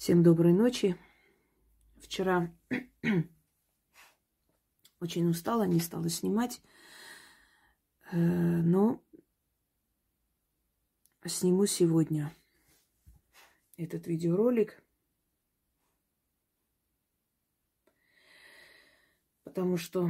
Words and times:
Всем 0.00 0.22
доброй 0.22 0.54
ночи. 0.54 0.96
Вчера 1.98 2.50
очень 5.00 5.28
устала, 5.28 5.64
не 5.64 5.78
стала 5.78 6.08
снимать, 6.08 6.62
э, 8.10 8.16
но 8.16 9.04
сниму 11.26 11.66
сегодня 11.66 12.34
этот 13.76 14.06
видеоролик, 14.06 14.82
потому 19.44 19.76
что 19.76 20.08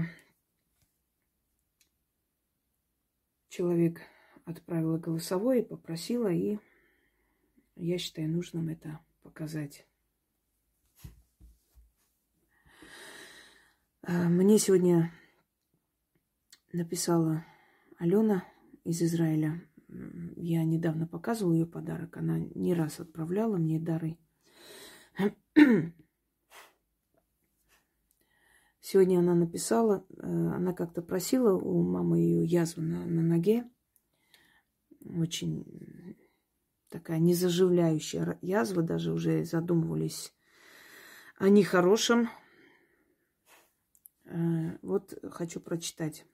человек 3.48 4.02
отправила 4.44 4.98
голосовое, 4.98 5.64
попросила, 5.64 6.32
и 6.32 6.60
я 7.74 7.98
считаю 7.98 8.30
нужным 8.30 8.68
это 8.68 9.00
показать. 9.30 9.86
А, 14.02 14.28
мне 14.28 14.58
сегодня 14.58 15.12
написала 16.72 17.44
Алена 17.98 18.44
из 18.84 19.00
Израиля. 19.02 19.62
Я 20.36 20.64
недавно 20.64 21.06
показывала 21.06 21.52
ее 21.54 21.66
подарок. 21.66 22.16
Она 22.16 22.38
не 22.38 22.74
раз 22.74 22.98
отправляла 22.98 23.56
мне 23.56 23.78
дары. 23.78 24.18
Сегодня 28.80 29.20
она 29.20 29.34
написала, 29.36 30.04
э, 30.08 30.26
она 30.26 30.72
как-то 30.72 31.02
просила 31.02 31.54
у 31.54 31.82
мамы 31.82 32.18
ее 32.18 32.44
язву 32.44 32.82
на, 32.82 33.06
на 33.06 33.22
ноге. 33.22 33.70
Очень 35.04 36.09
такая 36.90 37.18
незаживляющая 37.18 38.38
язва, 38.42 38.82
даже 38.82 39.12
уже 39.12 39.44
задумывались 39.44 40.34
о 41.38 41.48
нехорошем. 41.48 42.28
Э, 44.26 44.76
вот 44.82 45.14
хочу 45.30 45.60
прочитать. 45.60 46.26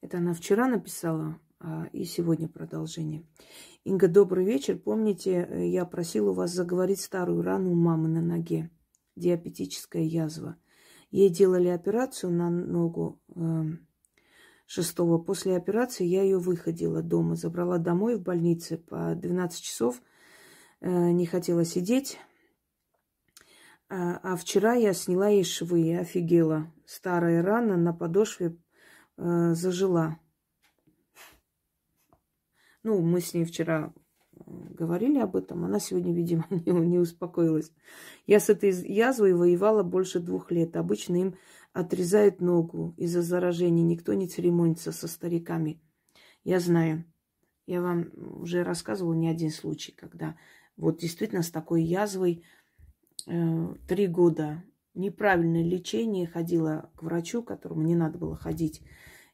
Это 0.00 0.18
она 0.18 0.34
вчера 0.34 0.68
написала, 0.68 1.40
а, 1.60 1.88
и 1.92 2.04
сегодня 2.04 2.48
продолжение. 2.48 3.26
Инга, 3.82 4.06
добрый 4.06 4.44
вечер. 4.44 4.78
Помните, 4.78 5.48
э, 5.48 5.68
я 5.68 5.84
просила 5.84 6.32
вас 6.32 6.52
заговорить 6.52 7.00
старую 7.00 7.42
рану 7.42 7.72
у 7.72 7.74
мамы 7.74 8.08
на 8.08 8.20
ноге. 8.20 8.70
Диабетическая 9.16 10.02
язва. 10.02 10.56
Ей 11.10 11.30
делали 11.30 11.68
операцию 11.68 12.32
на 12.32 12.50
ногу 12.50 13.20
эм, 13.34 13.87
шестого. 14.68 15.18
После 15.18 15.56
операции 15.56 16.04
я 16.04 16.22
ее 16.22 16.38
выходила 16.38 17.02
дома, 17.02 17.34
забрала 17.34 17.78
домой 17.78 18.16
в 18.16 18.22
больнице 18.22 18.76
по 18.76 19.14
12 19.16 19.60
часов. 19.60 20.00
Э, 20.80 21.10
не 21.10 21.26
хотела 21.26 21.64
сидеть. 21.64 22.18
А, 23.88 24.20
а 24.22 24.36
вчера 24.36 24.74
я 24.74 24.92
сняла 24.92 25.28
ей 25.28 25.42
швы 25.42 25.80
и 25.80 25.94
офигела. 25.94 26.70
Старая 26.84 27.42
рана 27.42 27.78
на 27.78 27.94
подошве 27.94 28.58
э, 29.16 29.54
зажила. 29.54 30.18
Ну, 32.82 33.00
мы 33.00 33.22
с 33.22 33.32
ней 33.32 33.44
вчера 33.44 33.94
говорили 34.46 35.18
об 35.18 35.34
этом. 35.34 35.64
Она 35.64 35.80
сегодня, 35.80 36.12
видимо, 36.12 36.46
не, 36.50 36.72
не 36.72 36.98
успокоилась. 36.98 37.72
Я 38.26 38.38
с 38.38 38.50
этой 38.50 38.70
язвой 38.70 39.32
воевала 39.32 39.82
больше 39.82 40.20
двух 40.20 40.50
лет. 40.50 40.76
Обычно 40.76 41.16
им 41.16 41.36
отрезают 41.72 42.40
ногу 42.40 42.94
из-за 42.96 43.22
заражения. 43.22 43.82
Никто 43.82 44.14
не 44.14 44.28
церемонится 44.28 44.92
со 44.92 45.08
стариками. 45.08 45.80
Я 46.44 46.60
знаю. 46.60 47.04
Я 47.66 47.82
вам 47.82 48.10
уже 48.14 48.62
рассказывала 48.62 49.14
не 49.14 49.28
один 49.28 49.50
случай, 49.50 49.92
когда 49.92 50.36
вот 50.76 50.98
действительно 50.98 51.42
с 51.42 51.50
такой 51.50 51.82
язвой 51.82 52.44
э, 53.26 53.74
три 53.86 54.06
года 54.06 54.64
неправильное 54.94 55.62
лечение, 55.62 56.26
ходила 56.26 56.90
к 56.96 57.02
врачу, 57.02 57.42
которому 57.42 57.82
не 57.82 57.94
надо 57.94 58.18
было 58.18 58.36
ходить, 58.36 58.82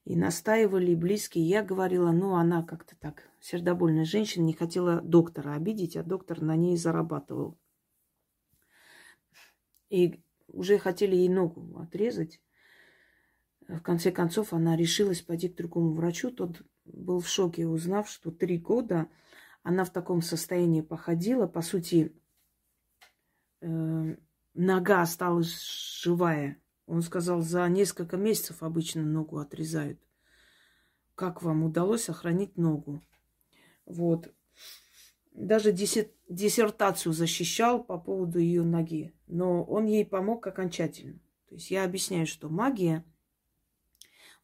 и 0.04 0.16
настаивали 0.16 0.94
близкие. 0.94 1.48
Я 1.48 1.62
говорила, 1.62 2.12
ну, 2.12 2.34
она 2.34 2.62
как-то 2.62 2.96
так, 2.96 3.28
сердобольная 3.40 4.04
женщина, 4.04 4.44
не 4.44 4.52
хотела 4.52 5.00
доктора 5.00 5.54
обидеть, 5.54 5.96
а 5.96 6.02
доктор 6.02 6.42
на 6.42 6.56
ней 6.56 6.76
зарабатывал. 6.76 7.58
И 9.88 10.23
уже 10.48 10.78
хотели 10.78 11.16
ей 11.16 11.28
ногу 11.28 11.78
отрезать. 11.80 12.40
В 13.68 13.80
конце 13.80 14.12
концов, 14.12 14.52
она 14.52 14.76
решилась 14.76 15.22
пойти 15.22 15.48
к 15.48 15.56
другому 15.56 15.94
врачу. 15.94 16.30
Тот 16.30 16.62
был 16.84 17.20
в 17.20 17.28
шоке, 17.28 17.66
узнав, 17.66 18.10
что 18.10 18.30
три 18.30 18.58
года 18.58 19.08
она 19.62 19.84
в 19.84 19.90
таком 19.90 20.20
состоянии 20.20 20.82
походила. 20.82 21.46
По 21.46 21.62
сути, 21.62 22.14
э, 23.62 24.16
нога 24.52 25.02
осталась 25.02 25.62
живая. 26.02 26.58
Он 26.86 27.00
сказал, 27.00 27.40
за 27.40 27.66
несколько 27.68 28.18
месяцев 28.18 28.62
обычно 28.62 29.02
ногу 29.02 29.38
отрезают. 29.38 29.98
Как 31.14 31.42
вам 31.42 31.64
удалось 31.64 32.04
сохранить 32.04 32.56
ногу? 32.58 33.02
Вот. 33.86 34.34
Даже 35.34 35.72
диссертацию 35.72 37.12
защищал 37.12 37.82
по 37.82 37.98
поводу 37.98 38.38
ее 38.38 38.62
ноги. 38.62 39.12
Но 39.26 39.64
он 39.64 39.86
ей 39.86 40.06
помог 40.06 40.46
окончательно. 40.46 41.18
То 41.48 41.56
есть 41.56 41.70
я 41.70 41.84
объясняю, 41.84 42.26
что 42.26 42.48
магия 42.48 43.04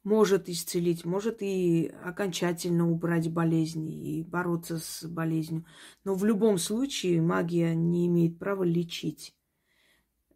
может 0.02 0.48
исцелить, 0.48 1.04
может 1.04 1.42
и 1.42 1.92
окончательно 2.04 2.90
убрать 2.90 3.30
болезни 3.30 4.18
и 4.18 4.24
бороться 4.24 4.78
с 4.78 5.04
болезнью. 5.04 5.64
Но 6.04 6.14
в 6.14 6.24
любом 6.24 6.58
случае 6.58 7.22
магия 7.22 7.74
не 7.74 8.06
имеет 8.06 8.38
права 8.38 8.64
лечить. 8.64 9.36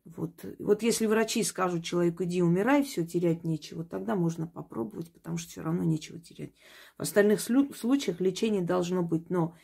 Вот, 0.04 0.44
вот 0.58 0.82
если 0.82 1.06
врачи 1.06 1.42
скажут 1.42 1.82
человеку, 1.82 2.24
иди 2.24 2.42
умирай, 2.42 2.84
все, 2.84 3.06
терять 3.06 3.42
нечего, 3.42 3.84
тогда 3.84 4.14
можно 4.14 4.46
попробовать, 4.46 5.10
потому 5.10 5.38
что 5.38 5.50
все 5.50 5.62
равно 5.62 5.82
нечего 5.82 6.20
терять. 6.20 6.52
В 6.98 7.02
остальных 7.02 7.40
случаях 7.40 8.20
лечение 8.20 8.60
должно 8.60 9.02
быть, 9.02 9.30
но 9.30 9.56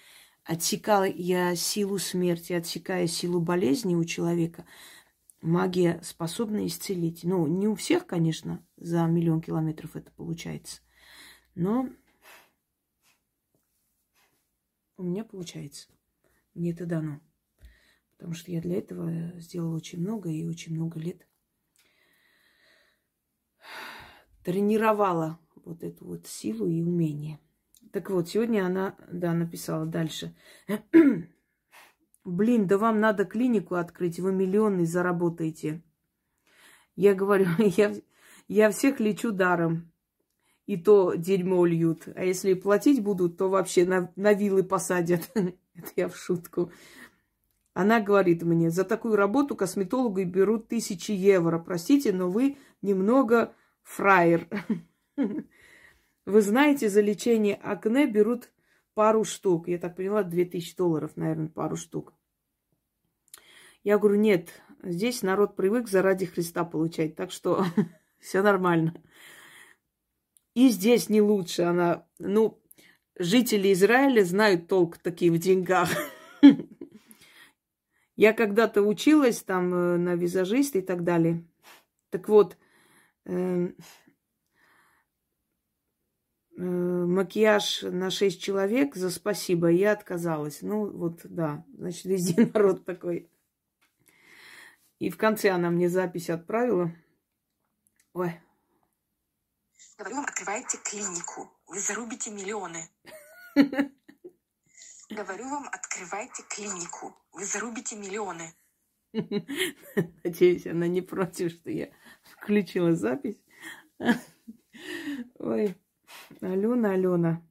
отсекая 0.44 1.54
силу 1.54 1.98
смерти, 1.98 2.52
отсекая 2.52 3.06
силу 3.06 3.40
болезни 3.40 3.94
у 3.94 4.04
человека, 4.04 4.66
магия 5.40 6.00
способна 6.02 6.66
исцелить. 6.66 7.24
Ну, 7.24 7.46
не 7.46 7.68
у 7.68 7.74
всех, 7.74 8.06
конечно, 8.06 8.66
за 8.76 9.04
миллион 9.06 9.40
километров 9.40 9.96
это 9.96 10.10
получается, 10.12 10.80
но 11.54 11.88
у 14.96 15.02
меня 15.02 15.24
получается. 15.24 15.88
Мне 16.54 16.72
это 16.72 16.84
дано. 16.84 17.20
Потому 18.12 18.34
что 18.34 18.50
я 18.50 18.60
для 18.60 18.76
этого 18.76 19.32
сделала 19.40 19.76
очень 19.76 20.00
много 20.00 20.30
и 20.30 20.44
очень 20.44 20.74
много 20.74 20.98
лет 20.98 21.26
тренировала 24.44 25.38
вот 25.54 25.82
эту 25.82 26.06
вот 26.06 26.26
силу 26.26 26.66
и 26.66 26.82
умение. 26.82 27.38
Так 27.92 28.10
вот, 28.10 28.28
сегодня 28.28 28.64
она, 28.64 28.94
да, 29.10 29.32
написала 29.32 29.84
дальше. 29.84 30.34
Блин, 32.24 32.66
да 32.66 32.78
вам 32.78 33.00
надо 33.00 33.24
клинику 33.24 33.74
открыть, 33.74 34.20
вы 34.20 34.32
миллионы 34.32 34.86
заработаете. 34.86 35.82
Я 36.94 37.14
говорю, 37.14 37.46
я, 37.58 37.94
я 38.46 38.70
всех 38.70 39.00
лечу 39.00 39.32
даром. 39.32 39.90
И 40.66 40.76
то 40.76 41.14
дерьмо 41.14 41.66
льют. 41.66 42.06
А 42.14 42.24
если 42.24 42.54
платить 42.54 43.02
будут, 43.02 43.36
то 43.36 43.48
вообще 43.48 43.84
на, 43.84 44.12
на 44.14 44.34
вилы 44.34 44.62
посадят. 44.62 45.28
Это 45.34 45.90
я 45.96 46.08
в 46.08 46.16
шутку. 46.16 46.70
Она 47.74 48.00
говорит 48.00 48.42
мне, 48.42 48.70
за 48.70 48.84
такую 48.84 49.16
работу 49.16 49.56
косметологу 49.56 50.24
берут 50.24 50.68
тысячи 50.68 51.10
евро. 51.10 51.58
Простите, 51.58 52.12
но 52.12 52.30
вы 52.30 52.56
немного 52.82 53.52
фраер. 53.82 54.46
Вы 56.26 56.42
знаете, 56.42 56.88
за 56.88 57.00
лечение 57.00 57.54
акне 57.56 58.06
берут 58.06 58.50
пару 58.94 59.24
штук. 59.24 59.68
Я 59.68 59.78
так 59.78 59.96
поняла, 59.96 60.22
2000 60.22 60.76
долларов, 60.76 61.12
наверное, 61.16 61.48
пару 61.48 61.76
штук. 61.76 62.12
Я 63.82 63.98
говорю, 63.98 64.18
нет, 64.18 64.50
здесь 64.82 65.22
народ 65.22 65.56
привык 65.56 65.88
заради 65.88 66.26
Христа 66.26 66.64
получать, 66.64 67.16
так 67.16 67.30
что 67.30 67.64
все 68.18 68.42
нормально. 68.42 68.94
И 70.54 70.68
здесь 70.68 71.08
не 71.08 71.22
лучше 71.22 71.62
она. 71.62 72.06
Ну, 72.18 72.60
жители 73.18 73.72
Израиля 73.72 74.24
знают 74.24 74.68
толк 74.68 74.98
такие 74.98 75.30
в 75.30 75.38
деньгах. 75.38 75.88
Я 78.16 78.34
когда-то 78.34 78.82
училась 78.82 79.42
там 79.42 79.72
э, 79.72 79.96
на 79.96 80.14
визажиста 80.14 80.78
и 80.78 80.82
так 80.82 81.04
далее. 81.04 81.42
Так 82.10 82.28
вот, 82.28 82.58
э, 83.24 83.68
э, 83.68 83.68
макияж 86.60 87.82
на 87.82 88.10
шесть 88.10 88.42
человек 88.42 88.94
за 88.94 89.10
спасибо, 89.10 89.68
я 89.68 89.92
отказалась. 89.92 90.62
Ну, 90.62 90.90
вот, 90.90 91.20
да, 91.24 91.64
значит, 91.76 92.04
везде 92.04 92.46
народ 92.54 92.84
такой. 92.84 93.30
И 94.98 95.08
в 95.10 95.16
конце 95.16 95.50
она 95.50 95.70
мне 95.70 95.88
запись 95.88 96.28
отправила. 96.28 96.92
Ой. 98.12 98.38
Говорю 99.98 100.16
вам, 100.16 100.24
открывайте 100.24 100.78
клинику. 100.84 101.50
Вы 101.66 101.80
зарубите 101.80 102.30
миллионы. 102.30 102.88
Говорю 105.08 105.48
вам, 105.48 105.68
открывайте 105.72 106.42
клинику. 106.48 107.16
Вы 107.32 107.44
зарубите 107.44 107.96
миллионы. 107.96 108.54
Надеюсь, 110.24 110.66
она 110.66 110.86
не 110.86 111.00
против, 111.00 111.52
что 111.52 111.70
я 111.70 111.90
включила 112.22 112.94
запись. 112.94 113.42
Ой, 115.38 115.76
Алена, 116.40 116.92
Алена, 116.92 117.42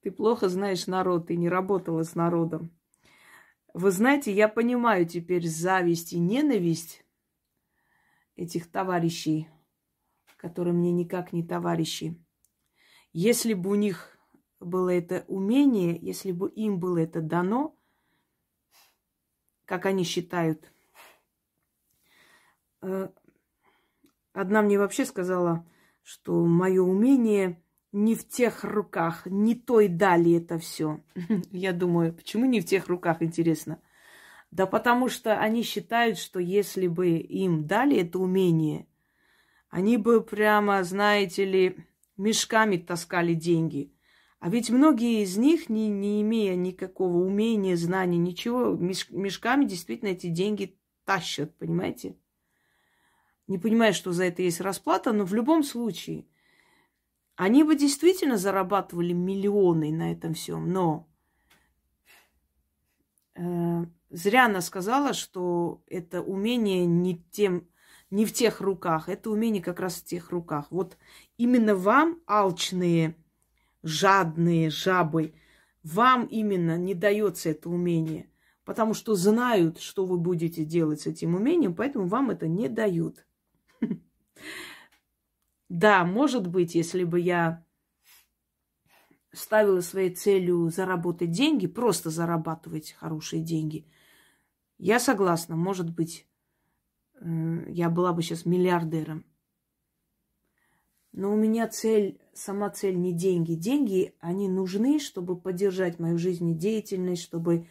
ты 0.00 0.10
плохо 0.10 0.48
знаешь 0.48 0.86
народ, 0.86 1.26
ты 1.28 1.36
не 1.36 1.48
работала 1.48 2.02
с 2.02 2.14
народом. 2.14 2.70
Вы 3.74 3.90
знаете, 3.90 4.32
я 4.32 4.48
понимаю 4.48 5.06
теперь 5.06 5.46
зависть 5.46 6.12
и 6.12 6.18
ненависть 6.18 7.04
этих 8.36 8.70
товарищей, 8.70 9.48
которые 10.36 10.74
мне 10.74 10.92
никак 10.92 11.32
не 11.32 11.42
товарищи. 11.42 12.16
Если 13.12 13.54
бы 13.54 13.70
у 13.70 13.74
них 13.74 14.18
было 14.60 14.90
это 14.90 15.24
умение, 15.28 15.98
если 16.00 16.32
бы 16.32 16.50
им 16.50 16.78
было 16.78 16.98
это 16.98 17.20
дано, 17.20 17.76
как 19.64 19.86
они 19.86 20.04
считают. 20.04 20.72
Э, 22.80 23.10
одна 24.32 24.62
мне 24.62 24.78
вообще 24.78 25.04
сказала, 25.04 25.66
что 26.02 26.44
мое 26.44 26.82
умение 26.82 27.62
не 27.92 28.14
в 28.14 28.26
тех 28.28 28.64
руках, 28.64 29.26
не 29.26 29.54
той 29.54 29.88
дали 29.88 30.36
это 30.36 30.58
все. 30.58 31.00
Я 31.50 31.72
думаю, 31.72 32.12
почему 32.12 32.46
не 32.46 32.60
в 32.60 32.64
тех 32.64 32.88
руках, 32.88 33.22
интересно? 33.22 33.80
Да 34.50 34.66
потому 34.66 35.08
что 35.08 35.38
они 35.38 35.62
считают, 35.62 36.18
что 36.18 36.40
если 36.40 36.86
бы 36.86 37.18
им 37.18 37.66
дали 37.66 37.96
это 37.98 38.18
умение, 38.18 38.86
они 39.68 39.96
бы 39.98 40.22
прямо, 40.22 40.82
знаете 40.84 41.44
ли, 41.44 41.76
мешками 42.16 42.76
таскали 42.76 43.34
деньги– 43.34 43.92
а 44.40 44.50
ведь 44.50 44.70
многие 44.70 45.22
из 45.22 45.36
них, 45.36 45.68
не, 45.68 45.88
не 45.88 46.22
имея 46.22 46.54
никакого 46.54 47.18
умения, 47.18 47.76
знания, 47.76 48.18
ничего, 48.18 48.76
меш, 48.76 49.10
мешками 49.10 49.64
действительно 49.64 50.10
эти 50.10 50.28
деньги 50.28 50.78
тащат, 51.04 51.56
понимаете? 51.56 52.16
Не 53.48 53.58
понимаю, 53.58 53.94
что 53.94 54.12
за 54.12 54.24
это 54.24 54.42
есть 54.42 54.60
расплата, 54.60 55.12
но 55.12 55.24
в 55.24 55.34
любом 55.34 55.64
случае, 55.64 56.26
они 57.38 57.62
бы 57.62 57.76
действительно 57.76 58.36
зарабатывали 58.36 59.12
миллионы 59.12 59.92
на 59.92 60.10
этом 60.10 60.34
всем, 60.34 60.72
но 60.72 61.08
э, 63.36 63.84
зря 64.10 64.46
она 64.46 64.60
сказала, 64.60 65.12
что 65.12 65.80
это 65.86 66.20
умение 66.20 66.84
не 66.84 67.24
тем, 67.30 67.68
не 68.10 68.26
в 68.26 68.32
тех 68.32 68.60
руках, 68.60 69.08
это 69.08 69.30
умение 69.30 69.62
как 69.62 69.78
раз 69.78 70.00
в 70.00 70.04
тех 70.04 70.30
руках. 70.30 70.66
Вот 70.70 70.98
именно 71.36 71.76
вам, 71.76 72.20
алчные, 72.26 73.14
жадные 73.84 74.68
жабы. 74.68 75.32
Вам 75.84 76.26
именно 76.26 76.76
не 76.76 76.94
дается 76.94 77.50
это 77.50 77.70
умение, 77.70 78.28
потому 78.64 78.94
что 78.94 79.14
знают, 79.14 79.78
что 79.78 80.06
вы 80.06 80.18
будете 80.18 80.64
делать 80.64 81.02
с 81.02 81.06
этим 81.06 81.36
умением, 81.36 81.76
поэтому 81.76 82.08
вам 82.08 82.30
это 82.30 82.48
не 82.48 82.68
дают. 82.68 83.24
Да, 85.68 86.04
может 86.04 86.46
быть, 86.46 86.74
если 86.74 87.04
бы 87.04 87.20
я 87.20 87.64
ставила 89.32 89.80
своей 89.80 90.14
целью 90.14 90.70
заработать 90.70 91.30
деньги, 91.30 91.66
просто 91.66 92.10
зарабатывать 92.10 92.92
хорошие 92.92 93.42
деньги, 93.42 93.86
я 94.78 94.98
согласна, 95.00 95.56
может 95.56 95.94
быть, 95.94 96.26
э, 97.20 97.64
я 97.68 97.90
была 97.90 98.12
бы 98.12 98.22
сейчас 98.22 98.46
миллиардером. 98.46 99.24
Но 101.12 101.32
у 101.32 101.36
меня 101.36 101.66
цель, 101.68 102.20
сама 102.32 102.70
цель 102.70 102.96
не 102.96 103.12
деньги. 103.12 103.54
Деньги, 103.54 104.14
они 104.20 104.48
нужны, 104.48 105.00
чтобы 105.00 105.38
поддержать 105.38 105.98
мою 105.98 106.16
жизнедеятельность, 106.16 107.22
чтобы 107.22 107.66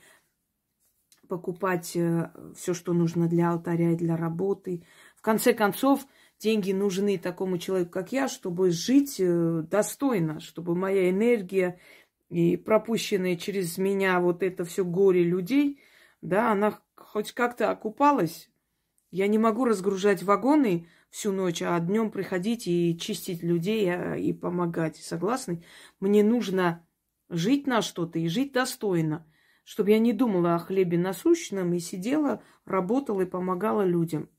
покупать 1.27 1.95
э, 1.95 2.31
все, 2.55 2.73
что 2.73 2.93
нужно 2.93 3.27
для 3.27 3.51
алтаря 3.51 3.91
и 3.91 3.95
для 3.95 4.17
работы. 4.17 4.83
В 5.15 5.21
конце 5.21 5.53
концов, 5.53 6.05
деньги 6.39 6.71
нужны 6.71 7.17
такому 7.17 7.57
человеку, 7.57 7.91
как 7.91 8.11
я, 8.11 8.27
чтобы 8.27 8.71
жить 8.71 9.17
э, 9.19 9.63
достойно, 9.69 10.39
чтобы 10.39 10.75
моя 10.75 11.09
энергия 11.09 11.79
и 12.29 12.57
пропущенная 12.57 13.35
через 13.35 13.77
меня 13.77 14.19
вот 14.19 14.43
это 14.43 14.65
все 14.65 14.83
горе 14.83 15.23
людей, 15.23 15.81
да, 16.21 16.51
она 16.51 16.79
хоть 16.95 17.31
как-то 17.31 17.71
окупалась. 17.71 18.49
Я 19.09 19.27
не 19.27 19.37
могу 19.37 19.65
разгружать 19.65 20.23
вагоны, 20.23 20.87
всю 21.09 21.31
ночь, 21.31 21.61
а 21.61 21.79
днем 21.79 22.11
приходить 22.11 22.67
и 22.67 22.97
чистить 22.99 23.41
людей 23.43 23.89
а, 23.89 24.15
и 24.15 24.33
помогать. 24.33 24.97
Согласны? 24.97 25.63
Мне 25.99 26.23
нужно 26.23 26.85
жить 27.29 27.67
на 27.67 27.81
что-то 27.81 28.19
и 28.19 28.27
жить 28.27 28.51
достойно, 28.51 29.25
чтобы 29.63 29.91
я 29.91 29.99
не 29.99 30.13
думала 30.13 30.55
о 30.55 30.59
хлебе 30.59 30.97
насущном 30.97 31.73
и 31.73 31.79
сидела, 31.79 32.43
работала 32.65 33.21
и 33.21 33.25
помогала 33.25 33.83
людям. 33.83 34.29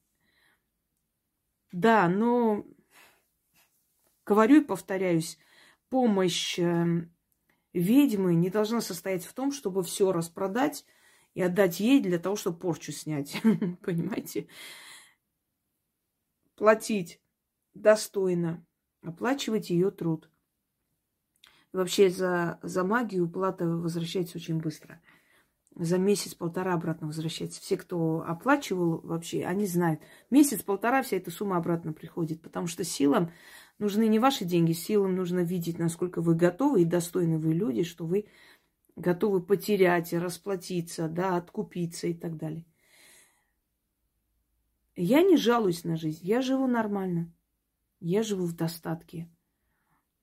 Да, 1.73 2.09
но 2.09 2.65
говорю 4.25 4.63
и 4.63 4.65
повторяюсь, 4.65 5.39
помощь 5.91 6.59
эм, 6.59 7.13
ведьмы 7.73 8.35
не 8.35 8.51
должна 8.51 8.81
состоять 8.81 9.25
в 9.25 9.33
том, 9.35 9.53
чтобы 9.53 9.83
все 9.83 10.13
распродать 10.13 10.85
и 11.35 11.43
отдать 11.43 11.81
ей 11.81 12.01
для 12.01 12.19
того, 12.19 12.37
чтобы 12.37 12.59
порчу 12.59 12.93
снять. 12.93 13.41
Понимаете? 13.83 14.49
платить 16.59 17.21
достойно, 17.73 18.67
оплачивать 19.03 19.71
ее 19.71 19.91
труд. 19.91 20.29
Вообще 21.73 22.11
за, 22.11 22.59
за 22.63 22.85
магию 22.85 23.31
плата 23.31 23.67
возвращается 23.67 24.39
очень 24.39 24.59
быстро. 24.59 25.01
За 25.79 25.97
месяц-полтора 25.97 26.75
обратно 26.75 27.07
возвращается. 27.07 27.61
Все, 27.61 27.77
кто 27.77 28.25
оплачивал 28.27 28.99
вообще, 28.99 29.45
они 29.45 29.65
знают. 29.65 30.01
Месяц-полтора 30.29 31.03
вся 31.03 31.19
эта 31.19 31.31
сумма 31.31 31.57
обратно 31.57 31.93
приходит. 31.93 32.43
Потому 32.43 32.67
что 32.67 32.83
силам 32.83 33.31
нужны 33.79 34.09
не 34.09 34.19
ваши 34.19 34.45
деньги, 34.45 34.73
силам 34.73 35.15
нужно 35.15 35.39
видеть, 35.39 35.79
насколько 35.79 36.21
вы 36.21 36.35
готовы 36.35 36.83
и 36.83 36.85
достойны 36.85 37.39
вы 37.39 37.55
люди, 37.55 37.85
что 37.85 38.05
вы 38.05 38.27
готовы 38.97 39.41
потерять, 39.41 40.13
расплатиться, 40.13 41.09
да, 41.09 41.37
откупиться 41.37 42.09
и 42.09 42.15
так 42.15 42.37
далее. 42.37 42.67
Я 44.97 45.23
не 45.23 45.37
жалуюсь 45.37 45.85
на 45.85 45.97
жизнь, 45.97 46.27
я 46.27 46.43
живу 46.43 46.67
нормально. 46.67 47.33
Я 48.01 48.25
живу 48.25 48.47
в 48.47 48.57
достатке. 48.57 49.29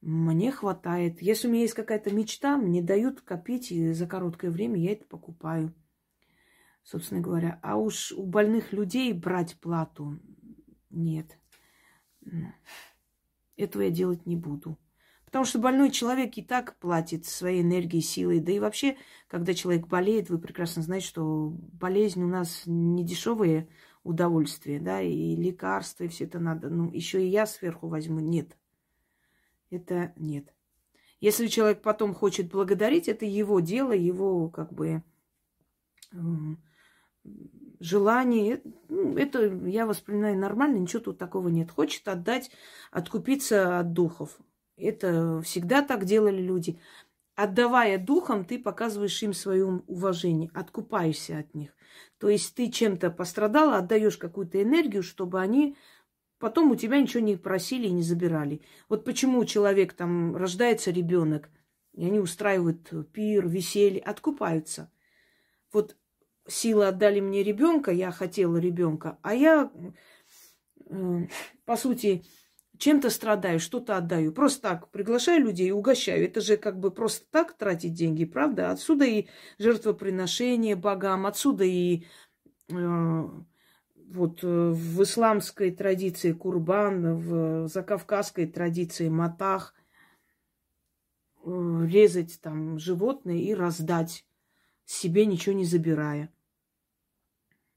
Мне 0.05 0.51
хватает. 0.51 1.19
Если 1.19 1.47
у 1.47 1.51
меня 1.51 1.63
есть 1.63 1.73
какая-то 1.73 2.13
мечта, 2.13 2.57
мне 2.57 2.83
дают 2.83 3.21
копить, 3.21 3.71
и 3.71 3.91
за 3.91 4.05
короткое 4.05 4.51
время 4.51 4.79
я 4.79 4.91
это 4.91 5.03
покупаю. 5.05 5.73
Собственно 6.83 7.21
говоря. 7.21 7.59
А 7.63 7.77
уж 7.77 8.11
у 8.11 8.24
больных 8.24 8.71
людей 8.71 9.12
брать 9.13 9.59
плату 9.59 10.19
нет. 10.91 11.39
Этого 13.57 13.81
я 13.81 13.89
делать 13.89 14.27
не 14.27 14.35
буду. 14.35 14.77
Потому 15.25 15.43
что 15.43 15.57
больной 15.57 15.89
человек 15.89 16.38
и 16.38 16.43
так 16.43 16.77
платит 16.77 17.25
своей 17.25 17.63
энергией, 17.63 18.03
силой. 18.03 18.41
Да 18.41 18.51
и 18.51 18.59
вообще, 18.59 18.97
когда 19.27 19.55
человек 19.55 19.88
болеет, 19.88 20.29
вы 20.29 20.38
прекрасно 20.38 20.83
знаете, 20.83 21.07
что 21.07 21.50
болезнь 21.50 22.21
у 22.21 22.27
нас 22.27 22.62
не 22.67 23.03
дешевая 23.03 23.67
удовольствие, 24.03 24.79
да, 24.79 25.01
и 25.01 25.35
лекарства, 25.35 26.03
и 26.03 26.09
все 26.09 26.25
это 26.25 26.38
надо. 26.38 26.69
Ну, 26.69 26.91
еще 26.91 27.25
и 27.25 27.31
я 27.31 27.47
сверху 27.47 27.88
возьму. 27.88 28.19
Нет. 28.19 28.55
Это 29.69 30.13
нет. 30.15 30.53
Если 31.19 31.48
человек 31.48 31.81
потом 31.81 32.13
хочет 32.13 32.51
благодарить, 32.51 33.07
это 33.07 33.25
его 33.25 33.60
дело, 33.60 33.93
его 33.93 34.50
как 34.50 34.74
бы 34.74 35.03
желание. 37.79 38.62
Ну, 38.89 39.17
это 39.17 39.45
я 39.65 39.86
воспринимаю 39.86 40.38
нормально, 40.38 40.77
ничего 40.77 41.01
тут 41.01 41.17
такого 41.17 41.50
нет. 41.50 41.72
Хочет 41.72 42.07
отдать, 42.07 42.51
откупиться 42.91 43.79
от 43.79 43.93
духов. 43.93 44.38
Это 44.77 45.41
всегда 45.41 45.81
так 45.81 46.05
делали 46.05 46.41
люди. 46.41 46.79
Отдавая 47.36 47.98
духам, 47.98 48.45
ты 48.45 48.60
показываешь 48.60 49.22
им 49.24 49.34
свое 49.34 49.65
уважение, 49.88 50.50
откупаешься 50.53 51.39
от 51.39 51.53
них. 51.53 51.72
То 52.17 52.29
есть 52.29 52.55
ты 52.55 52.72
чем-то 52.72 53.12
пострадала, 53.12 53.77
отдаешь 53.77 54.17
какую-то 54.17 54.62
энергию, 54.62 55.03
чтобы 55.03 55.41
они 55.41 55.75
потом 56.45 56.69
у 56.69 56.75
тебя 56.75 57.01
ничего 57.01 57.23
не 57.23 57.37
просили 57.37 57.87
и 57.87 57.91
не 57.91 58.03
забирали. 58.03 58.61
Вот 58.87 59.03
почему 59.03 59.43
человек 59.45 59.93
там 59.93 60.35
рождается 60.35 60.91
ребенок, 60.91 61.49
и 61.93 62.05
они 62.05 62.19
устраивают 62.19 62.87
пир, 63.11 63.47
веселье, 63.47 63.99
откупаются. 63.99 64.91
Вот 65.73 65.97
силы 66.47 66.85
отдали 66.85 67.19
мне 67.19 67.41
ребенка, 67.41 67.89
я 67.89 68.11
хотела 68.11 68.57
ребенка, 68.57 69.17
а 69.23 69.33
я, 69.33 69.71
э, 70.87 71.27
по 71.65 71.75
сути, 71.77 72.23
чем-то 72.77 73.09
страдаю, 73.09 73.59
что-то 73.59 73.97
отдаю. 73.97 74.31
Просто 74.31 74.61
так 74.61 74.91
приглашаю 74.91 75.45
людей 75.45 75.69
и 75.69 75.71
угощаю. 75.71 76.25
Это 76.25 76.41
же 76.41 76.57
как 76.57 76.79
бы 76.79 76.91
просто 76.91 77.25
так 77.31 77.53
тратить 77.57 77.95
деньги, 77.95 78.23
правда? 78.23 78.69
Отсюда 78.69 79.05
и 79.05 79.25
жертвоприношение 79.57 80.75
богам, 80.75 81.25
отсюда 81.25 81.63
и 81.63 82.05
э, 82.69 83.23
вот 84.09 84.43
э, 84.43 84.47
в 84.47 85.03
исламской 85.03 85.71
традиции 85.71 86.31
курбан, 86.31 87.17
в 87.17 87.67
закавказской 87.67 88.45
традиции 88.45 89.09
матах 89.09 89.74
э, 91.43 91.88
резать 91.88 92.39
там 92.41 92.77
животное 92.79 93.38
и 93.38 93.53
раздать 93.53 94.25
себе 94.85 95.25
ничего 95.25 95.55
не 95.55 95.65
забирая. 95.65 96.31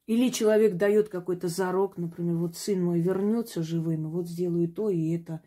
Или 0.07 0.31
человек 0.31 0.77
дает 0.77 1.11
какой-то 1.11 1.49
зарок, 1.49 1.99
например, 1.99 2.37
вот 2.37 2.57
сын 2.57 2.83
мой 2.83 3.01
вернется 3.01 3.63
живым, 3.63 4.09
вот 4.11 4.27
сделаю 4.27 4.69
то 4.69 4.89
и 4.89 5.11
это. 5.15 5.43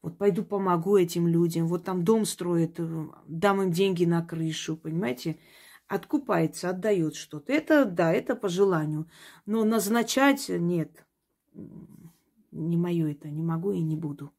Вот 0.00 0.16
пойду 0.16 0.44
помогу 0.44 0.96
этим 0.96 1.26
людям, 1.26 1.66
вот 1.66 1.84
там 1.84 2.04
дом 2.04 2.24
строят, 2.24 2.78
э, 2.78 3.06
дам 3.26 3.62
им 3.62 3.70
деньги 3.70 4.04
на 4.04 4.24
крышу, 4.24 4.76
понимаете? 4.76 5.38
Откупается, 5.88 6.68
отдает 6.68 7.16
что-то. 7.16 7.50
Это, 7.50 7.86
да, 7.86 8.12
это 8.12 8.36
по 8.36 8.48
желанию. 8.50 9.08
Но 9.46 9.64
назначать 9.64 10.50
нет. 10.50 11.06
Не 12.50 12.76
мое 12.76 13.12
это, 13.12 13.30
не 13.30 13.42
могу 13.42 13.72
и 13.72 13.80
не 13.80 13.96
буду. 13.96 14.32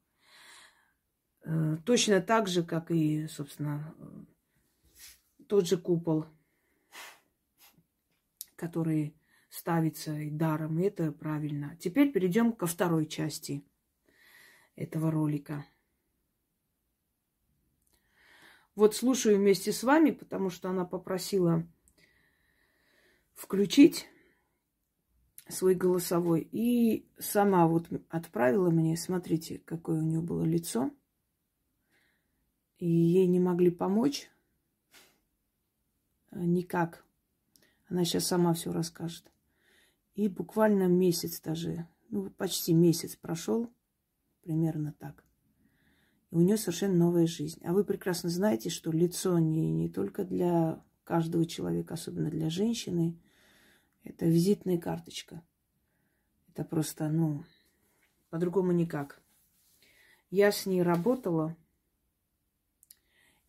Э, 1.42 1.76
точно 1.84 2.20
так 2.20 2.46
же, 2.46 2.62
как 2.62 2.92
и, 2.92 3.26
собственно, 3.26 3.94
тот 5.48 5.66
же 5.66 5.76
купол, 5.76 6.26
который 8.54 9.16
ставится 9.48 10.16
и 10.16 10.30
даром. 10.30 10.78
И 10.78 10.84
это 10.84 11.10
правильно. 11.10 11.76
Теперь 11.80 12.12
перейдем 12.12 12.52
ко 12.52 12.66
второй 12.66 13.06
части 13.06 13.64
этого 14.76 15.10
ролика. 15.10 15.66
Вот 18.74 18.94
слушаю 18.94 19.36
вместе 19.36 19.72
с 19.72 19.82
вами, 19.82 20.10
потому 20.10 20.50
что 20.50 20.70
она 20.70 20.84
попросила 20.84 21.66
включить 23.34 24.06
свой 25.48 25.74
голосовой. 25.74 26.48
И 26.52 27.08
сама 27.18 27.66
вот 27.66 27.88
отправила 28.08 28.70
мне, 28.70 28.96
смотрите, 28.96 29.58
какое 29.64 29.98
у 29.98 30.04
нее 30.04 30.20
было 30.20 30.44
лицо. 30.44 30.90
И 32.78 32.88
ей 32.88 33.26
не 33.26 33.40
могли 33.40 33.70
помочь 33.70 34.30
никак. 36.30 37.04
Она 37.88 38.04
сейчас 38.04 38.26
сама 38.26 38.54
все 38.54 38.72
расскажет. 38.72 39.30
И 40.14 40.28
буквально 40.28 40.86
месяц 40.86 41.40
даже, 41.40 41.88
ну, 42.08 42.30
почти 42.30 42.72
месяц 42.72 43.16
прошел, 43.16 43.70
примерно 44.42 44.94
так. 44.98 45.24
И 46.30 46.36
у 46.36 46.40
нее 46.40 46.56
совершенно 46.56 46.96
новая 46.96 47.26
жизнь. 47.26 47.60
А 47.64 47.72
вы 47.72 47.84
прекрасно 47.84 48.28
знаете, 48.28 48.70
что 48.70 48.92
лицо 48.92 49.38
не, 49.38 49.70
не 49.70 49.88
только 49.88 50.24
для 50.24 50.82
каждого 51.04 51.44
человека, 51.44 51.94
особенно 51.94 52.30
для 52.30 52.50
женщины, 52.50 53.18
это 54.04 54.26
визитная 54.26 54.78
карточка. 54.78 55.42
Это 56.48 56.64
просто, 56.64 57.08
ну, 57.08 57.44
по-другому 58.28 58.72
никак. 58.72 59.22
Я 60.30 60.52
с 60.52 60.66
ней 60.66 60.82
работала, 60.82 61.56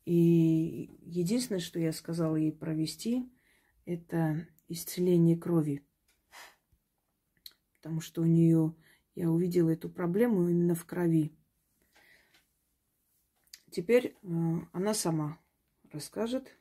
и 0.06 0.98
единственное, 1.04 1.62
что 1.62 1.80
я 1.80 1.94
сказала 1.94 2.36
ей 2.36 2.52
провести, 2.52 3.32
это 3.86 4.48
исцеление 4.68 5.38
крови 5.38 5.86
потому 7.82 8.00
что 8.00 8.22
у 8.22 8.26
нее, 8.26 8.76
я 9.16 9.32
увидела 9.32 9.72
эту 9.72 9.90
проблему 9.90 10.48
именно 10.48 10.76
в 10.76 10.86
крови. 10.86 11.36
Теперь 13.72 14.18
она 14.74 14.94
сама 14.94 15.40
расскажет. 15.94 16.52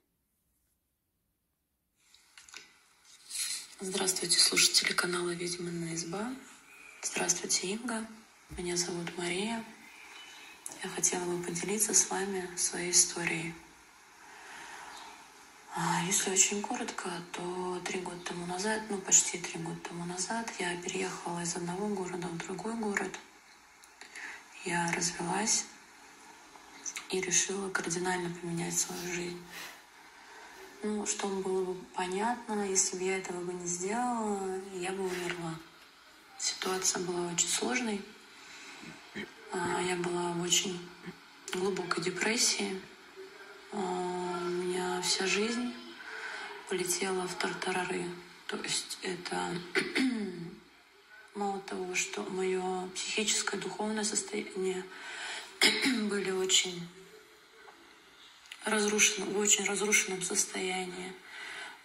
Здравствуйте, 3.80 4.38
слушатели 4.38 4.92
канала 4.92 5.30
«Ведьмина 5.30 5.92
изба». 5.94 6.32
Здравствуйте, 7.02 7.66
Инга. 7.72 8.06
Меня 8.50 8.76
зовут 8.76 9.16
Мария. 9.18 9.64
Я 10.84 10.90
хотела 10.90 11.24
бы 11.24 11.42
поделиться 11.42 11.94
с 11.94 12.08
вами 12.10 12.48
своей 12.56 12.92
историей. 12.92 13.54
А 15.74 16.04
если 16.04 16.30
очень 16.30 16.62
коротко, 16.62 17.10
то 17.32 17.80
три 17.84 18.00
года 18.00 18.20
тому 18.24 18.46
назад, 18.46 18.82
ну 18.88 18.98
почти 18.98 19.38
три 19.38 19.60
года 19.60 19.80
тому 19.80 20.04
назад, 20.04 20.52
я 20.60 20.80
переехала 20.80 21.40
из 21.40 21.56
одного 21.56 21.88
города 21.88 22.28
в 22.28 22.36
другой 22.38 22.74
город. 22.74 23.18
Я 24.64 24.92
развелась 24.92 25.64
и 27.10 27.20
решила 27.20 27.68
кардинально 27.70 28.30
поменять 28.40 28.78
свою 28.78 29.12
жизнь. 29.12 29.42
Ну, 30.82 31.04
чтобы 31.06 31.42
было 31.42 31.64
бы 31.64 31.74
понятно, 31.94 32.66
если 32.66 32.96
бы 32.96 33.04
я 33.04 33.18
этого 33.18 33.40
бы 33.40 33.52
не 33.52 33.66
сделала, 33.66 34.60
я 34.74 34.92
бы 34.92 35.02
умерла. 35.02 35.54
Ситуация 36.38 37.02
была 37.02 37.32
очень 37.32 37.48
сложной. 37.48 38.00
А, 39.52 39.82
я 39.82 39.96
была 39.96 40.32
в 40.32 40.42
очень 40.42 40.78
глубокой 41.52 42.02
депрессии. 42.02 42.80
А, 43.72 43.76
у 43.76 44.48
меня 44.48 45.02
вся 45.02 45.26
жизнь 45.26 45.74
полетела 46.68 47.26
в 47.26 47.34
тартарары. 47.34 48.04
То 48.46 48.56
есть 48.56 48.98
это 49.02 49.54
мало 51.34 51.60
того, 51.60 51.94
что 51.94 52.22
мое 52.30 52.88
психическое, 52.94 53.58
духовное 53.58 54.04
состояние 54.04 54.82
были 56.08 56.30
очень 56.30 56.79
разрушены, 58.70 59.26
в 59.26 59.38
очень 59.38 59.64
разрушенном 59.64 60.22
состоянии. 60.22 61.12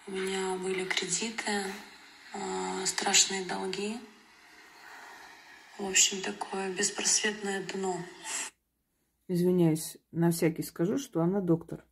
У 0.08 0.12
меня 0.12 0.56
были 0.58 0.86
кредиты, 0.86 1.64
а, 2.34 2.86
страшные 2.86 3.46
долги. 3.46 3.98
В 5.78 5.88
общем, 5.88 6.22
такое 6.22 6.74
беспросветное 6.74 7.66
дно. 7.74 7.98
Извиняюсь, 9.28 9.98
на 10.12 10.32
всякий 10.32 10.64
скажу, 10.64 10.98
что 10.98 11.22
она 11.22 11.42
доктор. 11.42 11.84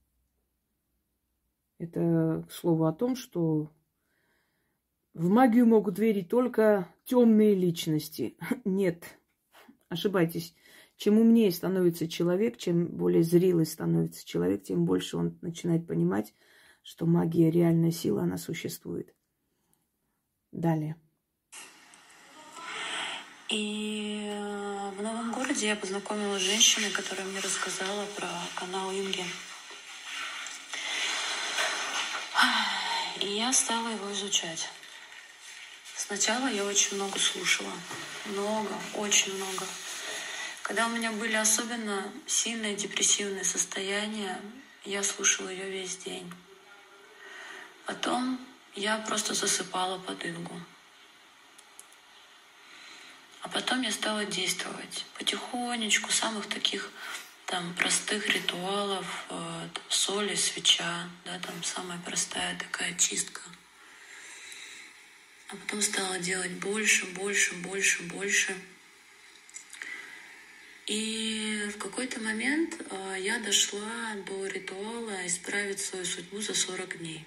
Это 1.79 2.45
к 2.47 2.51
слову 2.51 2.85
о 2.85 2.93
том, 2.93 3.15
что 3.15 3.71
в 5.13 5.29
магию 5.29 5.65
могут 5.65 5.99
верить 5.99 6.29
только 6.29 6.87
темные 7.05 7.55
личности. 7.55 8.37
Нет, 8.65 9.03
ошибайтесь. 9.89 10.55
Чем 11.03 11.19
умнее 11.19 11.51
становится 11.51 12.07
человек, 12.07 12.57
чем 12.57 12.87
более 12.87 13.23
зрелый 13.23 13.65
становится 13.65 14.25
человек, 14.25 14.63
тем 14.63 14.85
больше 14.85 15.17
он 15.17 15.37
начинает 15.41 15.85
понимать, 15.85 16.33
что 16.81 17.05
магия, 17.05 17.51
реальная 17.51 17.91
сила, 17.91 18.21
она 18.23 18.37
существует. 18.37 19.13
Далее. 20.53 20.95
И 23.49 24.29
э, 24.29 24.91
в 24.97 25.01
новом 25.01 25.33
городе 25.33 25.67
я 25.67 25.75
познакомилась 25.75 26.41
с 26.41 26.45
женщиной, 26.45 26.89
которая 26.91 27.27
мне 27.27 27.41
рассказала 27.41 28.05
про 28.15 28.29
канал 28.55 28.89
Инги. 28.93 29.25
И 33.19 33.27
я 33.27 33.51
стала 33.51 33.89
его 33.89 34.09
изучать. 34.13 34.69
Сначала 35.97 36.47
я 36.47 36.63
очень 36.63 36.95
много 36.95 37.19
слушала. 37.19 37.73
Много, 38.27 38.73
очень 38.95 39.35
много. 39.35 39.65
Когда 40.63 40.87
у 40.87 40.89
меня 40.89 41.11
были 41.11 41.35
особенно 41.35 42.09
сильные 42.25 42.75
депрессивные 42.75 43.43
состояния, 43.43 44.39
я 44.85 45.03
слушала 45.03 45.49
ее 45.49 45.69
весь 45.69 45.97
день. 45.97 46.31
Потом 47.85 48.39
я 48.73 48.97
просто 48.99 49.33
засыпала 49.33 49.99
под 49.99 50.25
Ингу. 50.25 50.57
А 53.41 53.49
потом 53.49 53.81
я 53.81 53.91
стала 53.91 54.23
действовать 54.23 55.05
потихонечку, 55.17 56.13
самых 56.13 56.47
таких 56.47 56.89
там 57.45 57.73
простых 57.75 58.29
ритуалов, 58.29 59.05
э, 59.29 59.67
там, 59.73 59.83
соли, 59.89 60.33
свеча, 60.33 61.09
да, 61.25 61.39
там 61.39 61.61
самая 61.61 61.99
простая 62.05 62.57
такая 62.57 62.97
чистка. 62.97 63.41
А 65.49 65.57
потом 65.57 65.81
стала 65.81 66.19
делать 66.19 66.53
больше, 66.53 67.05
больше, 67.07 67.53
больше, 67.55 68.03
больше. 68.03 68.55
И 70.87 71.69
в 71.73 71.77
какой-то 71.77 72.19
момент 72.19 72.81
э, 72.89 73.15
я 73.19 73.39
дошла 73.39 74.15
до 74.27 74.47
ритуала 74.47 75.25
исправить 75.25 75.79
свою 75.79 76.05
судьбу 76.05 76.41
за 76.41 76.53
40 76.53 76.97
дней. 76.97 77.25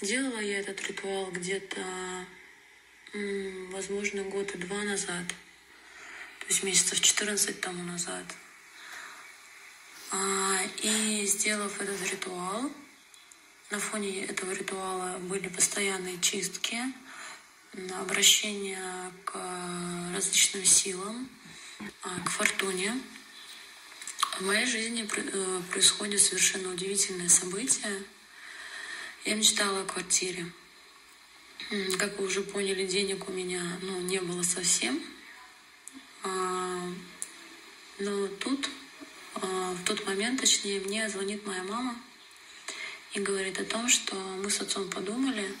Делала 0.00 0.40
я 0.40 0.58
этот 0.58 0.86
ритуал 0.86 1.30
где-то 1.30 1.80
возможно, 3.70 4.22
год 4.24 4.54
и 4.54 4.58
два 4.58 4.82
назад, 4.82 5.26
то 6.40 6.46
есть 6.48 6.62
месяцев 6.64 7.00
14 7.00 7.60
тому 7.60 7.84
назад. 7.84 8.24
А, 10.10 10.58
и 10.82 11.24
сделав 11.26 11.80
этот 11.80 12.10
ритуал, 12.10 12.70
на 13.70 13.78
фоне 13.78 14.24
этого 14.24 14.52
ритуала 14.52 15.18
были 15.18 15.48
постоянные 15.48 16.20
чистки, 16.20 16.78
обращение 18.00 18.78
к 19.24 19.34
различным 20.14 20.64
силам, 20.64 21.28
а, 22.02 22.20
к 22.24 22.30
фортуне. 22.30 23.00
В 24.38 24.46
моей 24.46 24.66
жизни 24.66 25.08
э, 25.08 25.60
происходит 25.70 26.20
совершенно 26.20 26.72
удивительное 26.72 27.28
событие. 27.28 28.02
Я 29.24 29.36
мечтала 29.36 29.82
о 29.82 29.84
квартире. 29.84 30.46
Как 31.98 32.18
вы 32.18 32.26
уже 32.26 32.42
поняли, 32.42 32.86
денег 32.86 33.28
у 33.28 33.32
меня 33.32 33.62
ну, 33.80 34.00
не 34.00 34.20
было 34.20 34.42
совсем. 34.42 35.00
А, 36.22 36.92
но 37.98 38.26
тут, 38.26 38.68
а, 39.36 39.74
в 39.74 39.84
тот 39.84 40.04
момент, 40.06 40.40
точнее, 40.40 40.80
мне 40.80 41.08
звонит 41.08 41.46
моя 41.46 41.62
мама 41.62 41.96
и 43.12 43.20
говорит 43.20 43.60
о 43.60 43.64
том, 43.64 43.88
что 43.88 44.16
мы 44.16 44.50
с 44.50 44.60
отцом 44.60 44.90
подумали, 44.90 45.54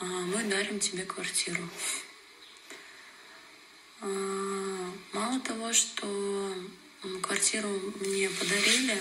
мы 0.00 0.42
дарим 0.44 0.80
тебе 0.80 1.04
квартиру. 1.04 1.62
А, 4.00 4.06
мало 5.12 5.40
того, 5.40 5.72
что 5.72 6.54
квартиру 7.22 7.68
мне 8.00 8.28
подарили, 8.28 9.00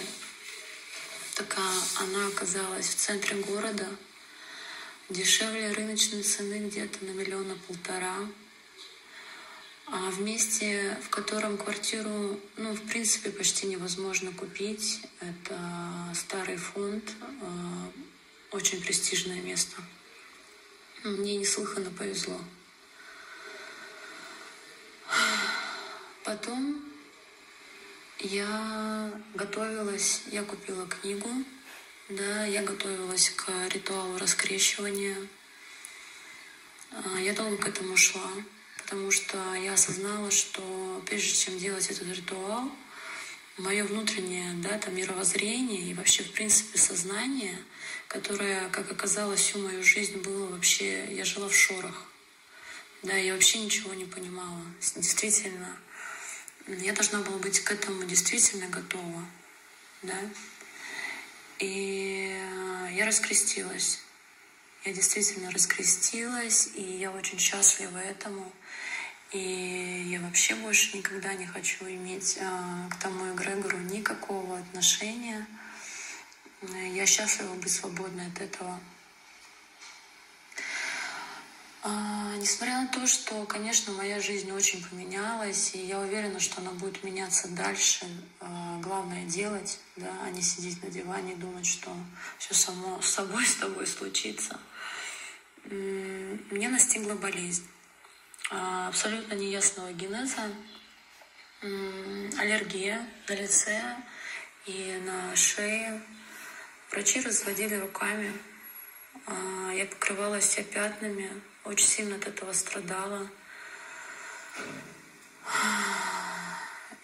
так 1.35 1.57
она 1.95 2.27
оказалась 2.27 2.89
в 2.89 2.95
центре 2.95 3.37
города, 3.37 3.87
дешевле 5.09 5.71
рыночной 5.71 6.23
цены 6.23 6.67
где-то 6.67 7.03
на 7.05 7.11
миллиона 7.11 7.55
полтора. 7.67 8.15
А 9.87 10.09
в 10.11 10.21
месте, 10.21 10.97
в 11.03 11.09
котором 11.09 11.57
квартиру, 11.57 12.39
ну, 12.55 12.73
в 12.73 12.81
принципе, 12.87 13.31
почти 13.31 13.67
невозможно 13.67 14.31
купить, 14.31 15.01
это 15.19 15.59
старый 16.15 16.57
фонд, 16.57 17.03
а, 17.41 17.91
очень 18.51 18.81
престижное 18.81 19.41
место. 19.41 19.75
Мне 21.03 21.35
неслыханно 21.35 21.91
повезло. 21.91 22.39
Потом 26.23 26.81
я 28.19 29.11
готовилась, 29.35 30.21
я 30.31 30.43
купила 30.43 30.87
книгу, 30.87 31.29
да, 32.07 32.45
я 32.45 32.63
готовилась 32.63 33.29
к 33.31 33.51
ритуалу 33.73 34.17
раскрещивания. 34.17 35.17
А, 36.91 37.19
я 37.19 37.33
долго 37.33 37.57
к 37.57 37.67
этому 37.67 37.97
шла, 37.97 38.31
потому 38.77 39.11
что 39.11 39.37
я 39.55 39.73
осознала, 39.73 40.31
что 40.31 41.03
прежде 41.05 41.33
чем 41.33 41.57
делать 41.57 41.89
этот 41.89 42.07
ритуал, 42.15 42.71
мое 43.57 43.83
внутреннее 43.83 44.53
да, 44.53 44.77
там, 44.77 44.95
мировоззрение 44.95 45.81
и 45.81 45.93
вообще, 45.93 46.23
в 46.23 46.31
принципе, 46.31 46.77
сознание, 46.77 47.57
которое, 48.13 48.69
как 48.69 48.91
оказалось, 48.91 49.41
всю 49.41 49.57
мою 49.57 49.83
жизнь 49.83 50.21
было 50.21 50.45
вообще... 50.45 51.11
Я 51.11 51.25
жила 51.25 51.49
в 51.49 51.55
шорах. 51.55 52.05
Да, 53.01 53.15
я 53.15 53.33
вообще 53.33 53.59
ничего 53.59 53.93
не 53.95 54.05
понимала. 54.05 54.61
Действительно, 54.95 55.75
я 56.67 56.93
должна 56.93 57.21
была 57.21 57.37
быть 57.39 57.59
к 57.61 57.71
этому 57.71 58.03
действительно 58.03 58.67
готова. 58.67 59.25
Да? 60.03 60.19
И 61.57 62.39
я 62.91 63.05
раскрестилась. 63.07 63.99
Я 64.85 64.93
действительно 64.93 65.49
раскрестилась, 65.49 66.69
и 66.75 66.83
я 66.83 67.11
очень 67.11 67.39
счастлива 67.39 67.97
этому. 67.97 68.53
И 69.31 70.09
я 70.11 70.19
вообще 70.21 70.53
больше 70.53 70.95
никогда 70.95 71.33
не 71.33 71.47
хочу 71.47 71.85
иметь 71.87 72.37
а, 72.39 72.87
к 72.91 72.99
тому 73.01 73.33
эгрегору 73.33 73.79
никакого 73.79 74.59
отношения. 74.59 75.47
Я 76.71 77.05
счастлива 77.05 77.53
быть 77.55 77.73
свободной 77.73 78.27
от 78.27 78.39
этого. 78.39 78.79
А, 81.85 82.33
несмотря 82.37 82.79
на 82.81 82.87
то, 82.87 83.05
что, 83.05 83.45
конечно, 83.45 83.91
моя 83.91 84.21
жизнь 84.21 84.49
очень 84.53 84.81
поменялась, 84.87 85.75
и 85.75 85.79
я 85.85 85.99
уверена, 85.99 86.39
что 86.39 86.61
она 86.61 86.71
будет 86.71 87.03
меняться 87.03 87.49
дальше, 87.49 88.05
а, 88.39 88.79
главное 88.79 89.25
делать, 89.25 89.79
да, 89.97 90.09
а 90.23 90.29
не 90.29 90.41
сидеть 90.41 90.81
на 90.81 90.89
диване 90.89 91.33
и 91.33 91.35
думать, 91.35 91.65
что 91.65 91.93
все 92.37 92.53
само 92.53 93.01
с 93.01 93.09
собой 93.09 93.45
с 93.45 93.55
тобой 93.55 93.85
случится. 93.85 94.57
Мне 95.65 96.69
настигла 96.69 97.15
болезнь 97.15 97.67
а, 98.49 98.87
абсолютно 98.87 99.33
неясного 99.33 99.91
генеза, 99.91 100.49
аллергия 101.61 103.05
на 103.27 103.33
лице 103.33 103.97
и 104.65 105.01
на 105.05 105.35
шее. 105.35 106.01
Врачи 106.93 107.21
разводили 107.21 107.73
руками. 107.73 108.31
Я 109.73 109.87
покрывалась 109.87 110.45
вся 110.45 110.61
пятнами, 110.61 111.27
очень 111.65 111.87
сильно 111.87 112.17
от 112.17 112.27
этого 112.27 112.53
страдала. 112.53 113.27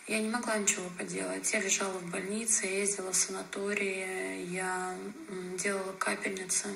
Я 0.05 0.19
не 0.19 0.29
могла 0.29 0.57
ничего 0.57 0.87
поделать. 0.91 1.51
Я 1.51 1.61
лежала 1.61 1.97
в 1.97 2.05
больнице, 2.11 2.67
ездила 2.67 3.11
в 3.11 3.15
санатории, 3.15 4.45
я 4.51 4.95
делала 5.57 5.93
капельницы, 5.93 6.67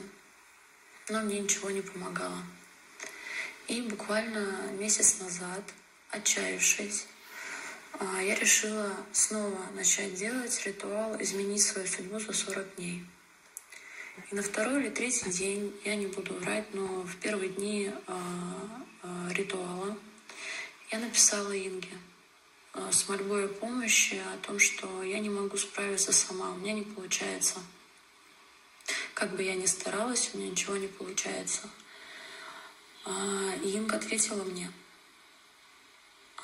но 1.10 1.22
мне 1.22 1.40
ничего 1.40 1.70
не 1.70 1.82
помогало. 1.82 2.44
И 3.68 3.82
буквально 3.82 4.72
месяц 4.80 5.20
назад, 5.20 5.64
отчаявшись, 6.10 7.06
а, 7.06 7.13
я 8.00 8.36
решила 8.36 8.92
снова 9.12 9.60
начать 9.76 10.16
делать 10.16 10.66
ритуал 10.66 11.22
«Изменить 11.22 11.62
свою 11.62 11.88
судьбу 11.88 12.20
за 12.20 12.34
40 12.34 12.76
дней». 12.76 13.06
И 14.32 14.36
на 14.36 14.44
второй 14.44 14.82
или 14.82 14.90
третий 14.90 15.30
день, 15.32 15.74
я 15.84 15.96
не 15.96 16.08
буду 16.08 16.34
врать, 16.36 16.74
но 16.74 16.86
в 17.02 17.16
первые 17.18 17.50
дни 17.50 17.92
э, 17.92 18.14
э, 19.04 19.34
ритуала 19.34 19.98
я 20.92 21.00
написала 21.00 21.58
Инге 21.58 21.98
с 22.92 23.08
мольбой 23.08 23.46
о 23.46 23.48
помощи, 23.48 24.20
о 24.34 24.38
том, 24.46 24.60
что 24.60 25.04
я 25.04 25.20
не 25.20 25.30
могу 25.30 25.58
справиться 25.58 26.12
сама, 26.12 26.52
у 26.52 26.58
меня 26.58 26.74
не 26.74 26.82
получается. 26.82 27.60
Как 29.14 29.36
бы 29.36 29.44
я 29.44 29.56
ни 29.56 29.66
старалась, 29.66 30.32
у 30.34 30.38
меня 30.38 30.50
ничего 30.50 30.76
не 30.76 30.88
получается. 30.88 31.70
И 33.64 33.70
Инга 33.70 33.98
ответила 33.98 34.44
мне. 34.44 34.72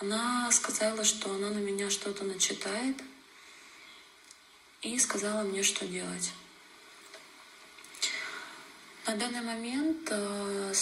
Она 0.02 0.50
сказала, 0.52 1.04
что 1.04 1.34
она 1.34 1.50
на 1.50 1.58
меня 1.58 1.90
что-то 1.90 2.24
начитает, 2.24 2.96
и 4.82 4.98
сказала 4.98 5.44
мне, 5.44 5.62
что 5.62 5.86
делать. 5.86 6.32
На 9.06 9.16
данный 9.16 9.42
момент, 9.42 10.08
э, 10.10 10.74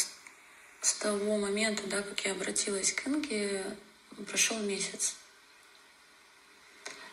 с 0.82 0.94
того 0.96 1.38
момента, 1.38 1.88
да, 1.88 2.04
как 2.04 2.26
я 2.26 2.34
обратилась 2.34 2.94
к 2.94 3.08
Инге, 3.08 3.64
прошел 4.28 4.60
месяц. 4.60 5.16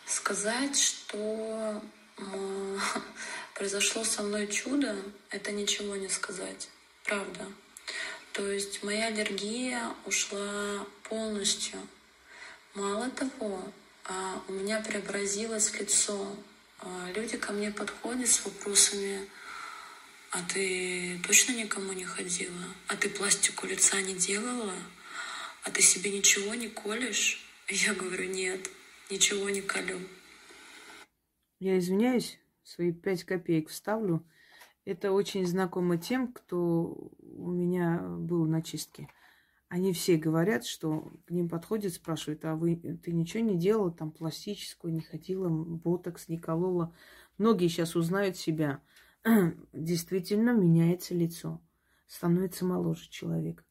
Сказать, 0.07 0.79
что 0.79 1.83
произошло 3.55 4.05
со 4.05 4.23
мной 4.23 4.47
чудо, 4.49 4.95
это 5.31 5.53
ничего 5.53 5.97
не 5.97 6.09
сказать. 6.09 6.69
Правда. 7.05 7.47
То 8.35 8.51
есть 8.51 8.83
моя 8.83 9.07
аллергия 9.07 9.95
ушла 10.05 10.85
полностью. 11.05 11.79
Мало 12.75 13.09
того, 13.11 13.61
а, 14.05 14.43
у 14.49 14.53
меня 14.53 14.81
преобразилось 14.81 15.79
лицо. 15.79 16.27
А, 16.81 17.09
люди 17.15 17.37
ко 17.37 17.53
мне 17.53 17.71
подходят 17.71 18.29
с 18.29 18.45
вопросами, 18.45 19.29
а 20.33 20.43
ты 20.53 21.21
точно 21.25 21.53
никому 21.53 21.93
не 21.93 22.05
ходила? 22.05 22.65
А 22.89 22.97
ты 22.97 23.09
пластику 23.09 23.69
лица 23.69 24.03
не 24.03 24.15
делала? 24.15 24.75
А 25.63 25.71
ты 25.71 25.83
себе 25.83 26.11
ничего 26.11 26.53
не 26.55 26.69
колешь? 26.69 27.47
Я 27.69 27.95
говорю, 27.95 28.29
нет, 28.29 28.69
ничего 29.09 29.49
не 29.51 29.63
колю. 29.63 30.01
Я 31.61 31.79
извиняюсь, 31.79 32.41
свои 32.65 32.93
пять 32.93 33.23
копеек 33.23 33.69
вставлю. 33.69 34.29
Это 34.85 35.13
очень 35.13 35.47
знакомо 35.47 35.97
тем, 35.97 36.33
кто 36.33 37.11
у 37.21 37.51
меня 37.53 38.01
был 38.01 38.47
на 38.47 38.63
чистке. 38.63 39.09
Они 39.75 39.93
все 39.93 40.17
говорят, 40.17 40.65
что 40.65 41.13
к 41.27 41.33
ним 41.33 41.49
подходят, 41.49 41.93
спрашивают, 41.93 42.45
а 42.45 42.55
вы 42.55 42.77
ты 42.77 43.11
ничего 43.11 43.43
не 43.43 43.59
делала, 43.59 43.91
там 43.91 44.13
пластическую, 44.13 44.95
не 44.95 45.01
ходила, 45.01 45.49
ботокс 45.49 46.29
не 46.29 46.39
колола. 46.39 46.95
Многие 47.39 47.67
сейчас 47.67 47.97
узнают 47.97 48.37
себя– 48.37 48.81
действительно 49.73 50.51
меняется 50.51 51.15
лицо. 51.15 51.61
Становится 52.07 52.65
моложе 52.65 53.09
человек. 53.11 53.65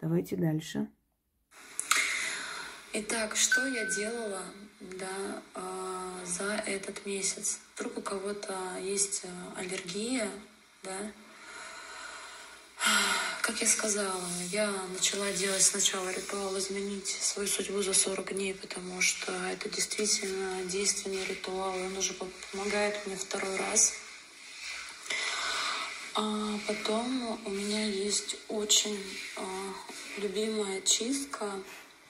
Давайте 0.00 0.36
дальше. 0.36 0.86
Итак, 2.92 3.34
что 3.34 3.66
я 3.66 3.84
делала 3.86 4.44
да, 4.80 5.42
э, 5.56 6.24
за 6.24 6.52
этот 6.68 7.04
месяц? 7.04 7.58
Вдруг 7.74 7.98
у 7.98 8.02
кого-то 8.02 8.54
есть 8.80 9.24
а, 9.24 9.58
аллергия, 9.58 10.28
да? 10.84 11.12
Как 13.48 13.62
я 13.62 13.66
сказала, 13.66 14.28
я 14.52 14.70
начала 14.92 15.32
делать 15.32 15.62
сначала 15.62 16.10
ритуал 16.10 16.58
изменить 16.58 17.08
свою 17.08 17.48
судьбу 17.48 17.80
за 17.80 17.94
40 17.94 18.34
дней, 18.34 18.52
потому 18.52 19.00
что 19.00 19.32
это 19.50 19.70
действительно 19.70 20.62
действенный 20.64 21.24
ритуал, 21.24 21.74
он 21.74 21.96
уже 21.96 22.12
помогает 22.52 23.06
мне 23.06 23.16
второй 23.16 23.56
раз– 23.56 23.94
а 26.14 26.58
потом 26.66 27.40
у 27.44 27.50
меня 27.50 27.84
есть 27.84 28.36
очень 28.48 28.98
а, 29.36 29.42
любимая 30.16 30.80
чистка. 30.80 31.48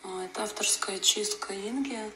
А, 0.03 0.24
это 0.24 0.44
авторская 0.44 0.98
чистка 0.98 1.55
Инги. 1.55 2.11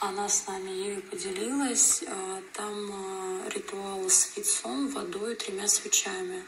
Она 0.00 0.28
с 0.28 0.48
нами 0.48 0.70
ею 0.70 1.02
поделилась. 1.02 2.02
А, 2.08 2.42
там 2.54 2.90
а, 2.92 3.48
ритуал 3.50 4.10
с 4.10 4.36
яйцом, 4.36 4.88
водой 4.88 5.34
и 5.34 5.36
тремя 5.36 5.68
свечами. 5.68 6.42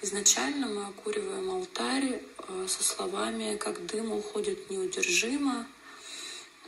Изначально 0.00 0.68
мы 0.68 0.86
окуриваем 0.86 1.50
алтарь 1.50 2.22
а, 2.38 2.68
со 2.68 2.84
словами 2.84 3.56
«как 3.56 3.84
дым 3.86 4.12
уходит 4.12 4.70
неудержимо». 4.70 5.66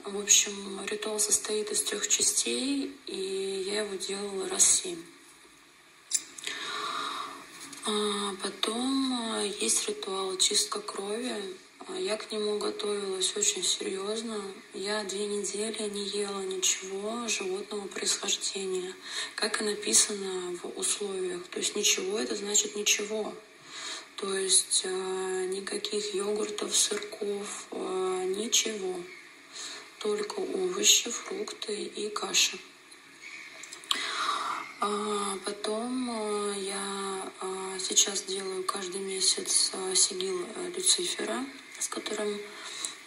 В 0.05 0.19
общем, 0.19 0.81
ритуал 0.87 1.21
состоит 1.21 1.71
из 1.71 1.83
трех 1.85 2.09
частей, 2.09 2.97
и 3.07 3.65
я 3.67 3.83
его 3.83 3.95
делала 3.95 4.49
раз 4.49 4.65
семь. 4.65 5.01
А 7.87 8.35
потом 8.43 9.13
а, 9.13 9.43
есть 9.43 9.89
ритуал 9.89 10.37
чистка 10.37 10.81
крови. 10.81 11.57
А, 11.91 11.99
я 11.99 12.17
к 12.17 12.31
нему 12.33 12.59
готовилась 12.59 13.37
очень 13.37 13.63
серьезно. 13.63 14.41
Я 14.75 15.05
две 15.05 15.27
недели 15.27 15.89
не 15.89 16.05
ела 16.09 16.41
ничего 16.43 17.27
животного 17.29 17.87
происхождения, 17.89 18.95
как 19.35 19.61
и 19.61 19.65
написано 19.65 20.59
в 20.63 20.79
условиях. 20.79 21.47
То 21.49 21.59
есть 21.59 21.77
ничего 21.77 22.19
это 22.19 22.37
значит 22.37 22.77
ничего. 22.77 23.33
То 24.17 24.37
есть 24.37 24.83
э, 24.85 25.47
никаких 25.51 26.15
йогуртов, 26.15 26.77
сырков, 26.77 27.67
э, 27.71 28.35
ничего. 28.37 28.95
Только 29.99 30.41
овощи, 30.41 31.11
фрукты 31.11 31.75
и 31.75 32.09
каша. 32.11 32.59
А 34.81 35.39
потом 35.45 36.11
э, 36.11 36.55
я 36.61 37.33
сейчас 37.79 38.23
делаю 38.23 38.65
каждый 38.65 39.01
месяц 39.01 39.73
сигил 39.95 40.47
Люцифера, 40.75 41.45
с 41.81 41.89
которым 41.89 42.41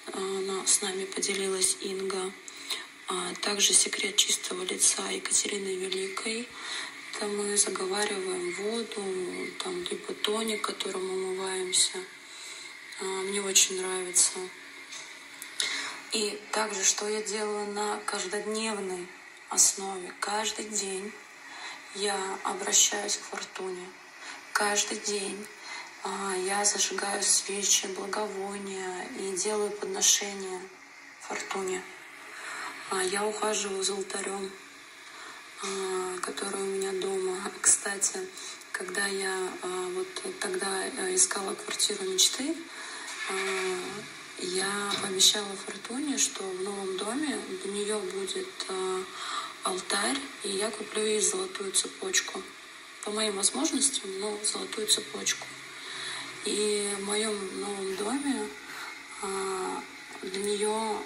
э, 0.08 0.64
с 0.66 0.82
нами 0.82 1.06
поделилась 1.06 1.78
Инга. 1.82 2.32
А 3.08 3.34
также 3.42 3.74
секрет 3.74 4.16
чистого 4.16 4.64
лица 4.64 5.08
Екатерины 5.10 5.76
Великой. 5.76 6.48
Это 7.14 7.28
мы 7.28 7.56
заговариваем 7.58 8.54
воду, 8.54 9.04
там, 9.64 9.84
либо 9.84 10.14
тоник, 10.16 10.62
которым 10.62 11.10
умываемся. 11.10 12.00
А, 13.00 13.04
мне 13.04 13.42
очень 13.42 13.80
нравится. 13.80 14.40
И 16.12 16.40
также, 16.52 16.84
что 16.84 17.08
я 17.08 17.22
делаю 17.22 17.72
на 17.74 18.00
каждодневной 18.06 19.08
основе. 19.50 20.14
Каждый 20.20 20.66
день 20.66 21.12
я 21.96 22.18
обращаюсь 22.44 23.18
к 23.18 23.22
фортуне. 23.22 23.88
Каждый 24.54 24.98
день 25.00 25.46
а, 25.46 25.62
я 26.46 26.66
зажигаю 26.66 27.24
свечи, 27.24 27.88
благовония 27.88 29.08
и 29.20 29.36
делаю 29.38 29.72
подношения 29.72 30.60
фортуне. 31.22 31.82
А, 32.89 33.02
я 33.02 33.26
ухаживаю 33.26 33.84
за 33.84 33.94
алтарем 33.94 34.52
а, 35.63 36.20
который 36.22 36.62
у 36.62 36.66
меня 36.66 36.92
дома. 36.92 37.38
Кстати, 37.62 38.20
когда 38.74 39.06
я 39.08 39.34
а, 39.62 39.88
вот 39.96 40.08
тогда 40.42 40.86
э, 40.86 41.16
искала 41.16 41.54
квартиру 41.56 42.04
мечты, 42.04 42.54
а, 43.30 43.34
я 44.39 44.92
пообещала 45.02 45.56
Фортуне, 45.66 46.18
что 46.18 46.44
в 46.44 46.62
новом 46.63 46.98
доме 46.98 47.39
для 47.63 47.72
нее 47.72 47.98
будет 47.98 48.50
алтарь, 49.63 50.20
и 50.44 50.50
я 50.50 50.70
куплю 50.70 51.02
ей 51.02 51.22
золотую 51.22 51.72
цепочку. 51.72 52.42
По 53.06 53.12
моим 53.12 53.38
возможностям, 53.38 54.20
но 54.20 54.38
золотую 54.44 54.88
цепочку. 54.88 55.48
И 56.45 56.93
в 56.99 57.06
моем 57.06 57.60
новом 57.60 57.95
доме 57.95 58.47
для 60.21 60.43
нее 60.43 60.97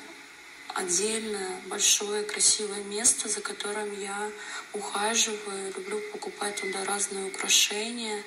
отдельное, 0.77 1.59
большое, 1.67 2.23
красивое 2.23 2.83
место, 2.83 3.29
за 3.29 3.41
которым 3.41 3.99
я 3.99 4.31
ухаживаю, 4.73 5.73
люблю 5.75 5.99
покупать 6.11 6.61
туда 6.61 6.85
разные 6.85 7.27
украшения. 7.27 8.23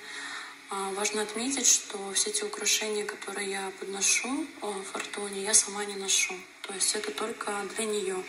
А, 0.68 0.92
важно 0.92 1.22
отметить, 1.22 1.66
что 1.66 2.12
все 2.12 2.30
эти 2.30 2.42
украшения, 2.42 3.04
которые 3.04 3.50
я 3.50 3.72
подношу 3.78 4.46
в 4.60 4.82
Фортуне, 4.92 5.42
я 5.42 5.54
сама 5.54 5.84
не 5.84 5.94
ношу. 5.94 6.34
То 6.62 6.74
есть 6.74 6.94
это 6.94 7.12
только 7.12 7.52
для 7.76 7.84
нее, 7.84 8.24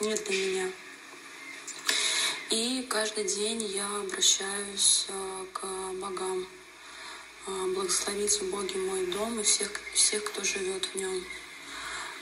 не 0.00 0.14
для 0.14 0.36
меня. 0.36 0.70
И 2.50 2.86
каждый 2.88 3.24
день 3.24 3.62
я 3.62 3.86
обращаюсь 3.98 5.06
а, 5.08 5.46
к 5.52 5.66
богам. 6.00 6.46
А, 7.46 7.66
благословите 7.74 8.44
Боги 8.44 8.76
мой 8.76 9.06
дом 9.06 9.40
и 9.40 9.42
всех, 9.42 9.70
всех, 9.94 10.24
кто 10.24 10.44
живет 10.44 10.84
в 10.86 10.94
нем. 10.94 11.24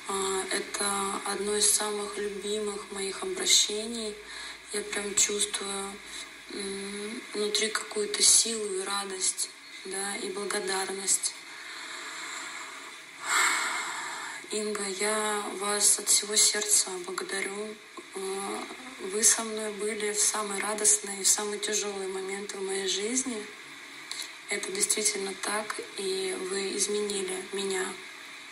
А, 0.09 0.45
это 0.51 1.21
одно 1.25 1.57
из 1.57 1.71
самых 1.71 2.17
любимых 2.17 2.91
моих 2.93 3.23
обращений. 3.23 4.15
Я 4.73 4.83
прям 4.83 5.15
чувствую 5.15 5.93
внутри 7.35 7.69
какую-то 7.69 8.23
силу 8.23 8.65
и 8.75 8.83
радость, 8.85 9.51
да, 9.85 10.17
и 10.17 10.31
благодарность. 10.31 11.35
Инга, 14.51 14.85
я 14.99 15.45
вас 15.59 15.99
от 15.99 16.09
всего 16.09 16.37
сердца 16.37 16.91
благодарю. 17.05 17.75
А, 18.15 18.65
вы 19.13 19.23
со 19.23 19.45
мной 19.45 19.73
были 19.73 20.13
в 20.13 20.21
самые 20.21 20.63
радостные 20.63 21.21
и 21.21 21.25
самые 21.25 21.59
тяжелые 21.59 22.09
моменты 22.09 22.57
в 22.57 22.63
моей 22.63 22.89
жизни. 22.89 23.45
Это 24.51 24.73
действительно 24.73 25.35
так, 25.43 25.77
и 25.99 26.35
вы 26.51 26.77
изменили 26.77 27.45
меня 27.53 27.87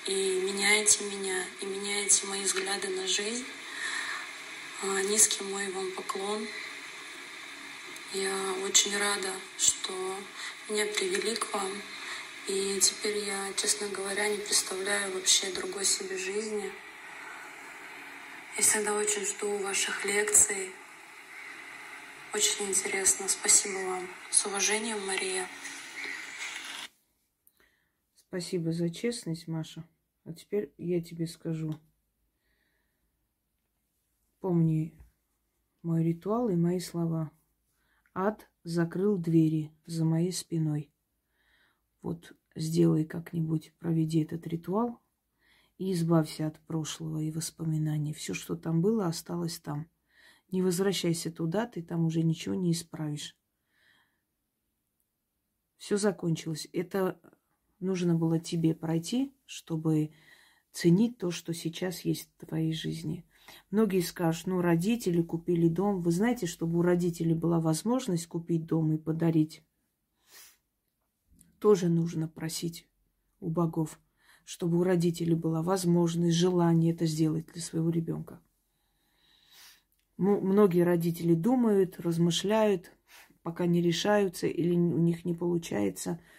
и 0.06 0.40
меняете 0.40 1.04
меня, 1.04 1.44
и 1.60 1.66
меняете 1.66 2.26
мои 2.26 2.42
взгляды 2.42 2.88
на 2.88 3.06
жизнь. 3.06 3.44
А, 4.82 5.00
низкий 5.02 5.42
мой 5.42 5.68
вам 5.72 5.90
поклон. 5.92 6.46
Я 8.12 8.32
очень 8.64 8.96
рада, 8.96 9.32
что 9.58 9.92
меня 10.68 10.86
привели 10.86 11.34
к 11.34 11.52
вам. 11.52 11.82
И 12.46 12.78
теперь 12.80 13.18
я, 13.24 13.52
честно 13.56 13.88
говоря, 13.88 14.28
не 14.28 14.38
представляю 14.38 15.12
вообще 15.12 15.50
другой 15.50 15.84
себе 15.84 16.16
жизни. 16.16 16.70
Я 18.56 18.62
всегда 18.62 18.94
очень 18.94 19.26
жду 19.26 19.56
ваших 19.58 20.04
лекций. 20.04 20.72
Очень 22.32 22.68
интересно. 22.68 23.28
Спасибо 23.28 23.78
вам. 23.78 24.08
С 24.30 24.46
уважением, 24.46 25.04
Мария. 25.04 25.48
Спасибо 28.28 28.72
за 28.72 28.90
честность, 28.90 29.46
Маша. 29.46 29.88
А 30.24 30.32
теперь 30.32 30.74
я 30.78 31.00
тебе 31.00 31.26
скажу. 31.26 31.74
Помни 34.40 34.94
мой 35.82 36.02
ритуал 36.02 36.48
и 36.48 36.56
мои 36.56 36.80
слова. 36.80 37.30
Ад 38.12 38.50
закрыл 38.64 39.16
двери 39.18 39.72
за 39.86 40.04
моей 40.04 40.32
спиной. 40.32 40.92
Вот 42.02 42.32
сделай 42.56 43.04
как-нибудь, 43.04 43.72
проведи 43.78 44.22
этот 44.22 44.46
ритуал 44.46 45.00
и 45.78 45.92
избавься 45.92 46.46
от 46.46 46.58
прошлого 46.60 47.18
и 47.18 47.30
воспоминаний. 47.30 48.12
Все, 48.12 48.34
что 48.34 48.56
там 48.56 48.82
было, 48.82 49.06
осталось 49.06 49.60
там. 49.60 49.88
Не 50.50 50.62
возвращайся 50.62 51.30
туда, 51.30 51.66
ты 51.66 51.82
там 51.82 52.04
уже 52.04 52.22
ничего 52.22 52.54
не 52.54 52.72
исправишь. 52.72 53.36
Все 55.76 55.96
закончилось. 55.96 56.68
Это 56.72 57.20
нужно 57.80 58.14
было 58.14 58.38
тебе 58.38 58.74
пройти, 58.74 59.34
чтобы 59.46 60.10
ценить 60.72 61.18
то, 61.18 61.30
что 61.30 61.54
сейчас 61.54 62.00
есть 62.00 62.30
в 62.38 62.46
твоей 62.46 62.72
жизни. 62.72 63.24
Многие 63.70 64.00
скажут, 64.00 64.46
ну, 64.46 64.60
родители 64.60 65.22
купили 65.22 65.68
дом. 65.68 66.02
Вы 66.02 66.10
знаете, 66.10 66.46
чтобы 66.46 66.78
у 66.78 66.82
родителей 66.82 67.34
была 67.34 67.60
возможность 67.60 68.26
купить 68.26 68.66
дом 68.66 68.92
и 68.92 68.98
подарить, 68.98 69.62
тоже 71.60 71.88
нужно 71.88 72.28
просить 72.28 72.86
у 73.40 73.48
богов, 73.48 73.98
чтобы 74.44 74.78
у 74.78 74.82
родителей 74.82 75.34
была 75.34 75.62
возможность, 75.62 76.36
желание 76.36 76.92
это 76.92 77.06
сделать 77.06 77.46
для 77.52 77.62
своего 77.62 77.90
ребенка. 77.90 78.40
Многие 80.16 80.82
родители 80.82 81.34
думают, 81.34 82.00
размышляют, 82.00 82.90
пока 83.42 83.66
не 83.66 83.82
решаются 83.82 84.46
или 84.46 84.72
у 84.72 84.98
них 84.98 85.24
не 85.24 85.34
получается– 85.34 86.20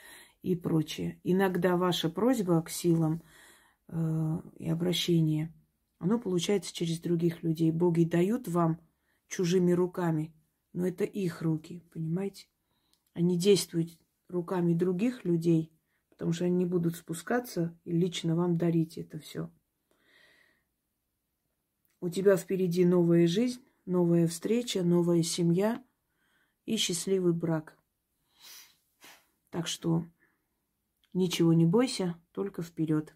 и 0.48 0.56
прочее. 0.56 1.20
Иногда 1.24 1.76
ваша 1.76 2.10
просьба 2.10 2.62
к 2.62 2.70
силам 2.70 3.22
э, 3.90 4.42
и 4.58 4.70
обращение, 4.70 5.54
оно 6.00 6.20
получается 6.20 6.74
через 6.74 7.00
других 7.00 7.44
людей. 7.44 7.72
Боги 7.72 8.06
дают 8.06 8.48
вам 8.48 8.80
чужими 9.28 9.74
руками, 9.74 10.34
но 10.72 10.88
это 10.88 11.04
их 11.04 11.42
руки, 11.42 11.84
понимаете? 11.92 12.48
Они 13.14 13.38
действуют 13.38 13.90
руками 14.30 14.74
других 14.74 15.26
людей, 15.26 15.74
потому 16.10 16.32
что 16.32 16.46
они 16.46 16.56
не 16.56 16.66
будут 16.66 16.96
спускаться 16.96 17.78
и 17.84 17.92
лично 17.92 18.36
вам 18.36 18.58
дарить 18.58 18.98
это 18.98 19.20
все. 19.20 19.52
У 22.00 22.10
тебя 22.10 22.38
впереди 22.38 22.86
новая 22.86 23.28
жизнь, 23.28 23.62
новая 23.86 24.28
встреча, 24.28 24.84
новая 24.84 25.24
семья 25.24 25.84
и 26.66 26.78
счастливый 26.78 27.34
брак. 27.34 27.78
Так 29.50 29.68
что 29.68 30.06
Ничего 31.18 31.52
не 31.54 31.66
бойся, 31.66 32.16
только 32.32 32.62
вперед. 32.62 33.16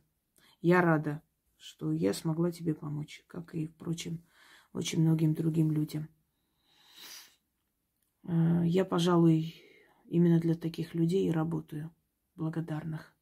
Я 0.60 0.82
рада, 0.82 1.22
что 1.56 1.92
я 1.92 2.16
смогла 2.16 2.52
тебе 2.52 2.74
помочь, 2.74 3.24
как 3.28 3.54
и, 3.54 3.68
впрочем, 3.68 4.26
очень 4.74 5.02
многим 5.02 5.36
другим 5.36 5.70
людям. 5.70 6.10
Э, 8.24 8.64
я, 8.66 8.86
пожалуй, 8.86 9.54
именно 10.06 10.40
для 10.40 10.56
таких 10.56 10.96
людей 10.96 11.28
и 11.28 11.32
работаю, 11.32 11.94
благодарных. 12.36 13.16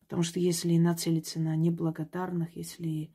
Потому 0.00 0.22
что 0.22 0.38
если 0.38 0.76
нацелиться 0.76 1.40
на 1.40 1.56
неблагодарных, 1.56 2.56
если 2.56 3.14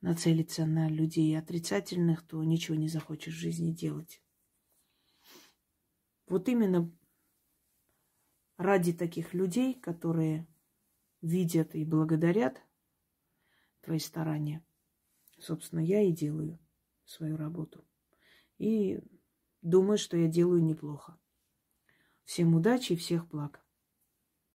нацелиться 0.00 0.66
на 0.66 0.88
людей 0.88 1.38
отрицательных, 1.38 2.26
то 2.26 2.42
ничего 2.42 2.76
не 2.76 2.88
захочешь 2.88 3.36
в 3.36 3.38
жизни 3.38 3.70
делать. 3.70 4.20
Вот 6.26 6.48
именно 6.48 6.90
ради 8.58 8.92
таких 8.92 9.32
людей, 9.32 9.74
которые 9.74 10.46
видят 11.22 11.74
и 11.74 11.84
благодарят 11.84 12.60
твои 13.80 13.98
старания, 13.98 14.62
собственно, 15.38 15.80
я 15.80 16.02
и 16.02 16.12
делаю 16.12 16.58
свою 17.04 17.36
работу. 17.36 17.84
И 18.58 19.00
думаю, 19.62 19.96
что 19.96 20.16
я 20.16 20.28
делаю 20.28 20.62
неплохо. 20.62 21.18
Всем 22.24 22.54
удачи 22.54 22.92
и 22.92 22.96
всех 22.96 23.26
благ. 23.28 23.64